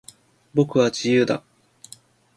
[0.55, 1.43] 僕は、自由だ。